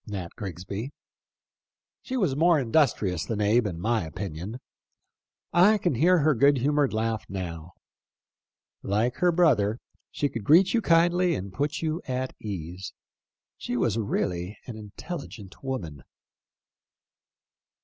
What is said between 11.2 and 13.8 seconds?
and put you at ease. She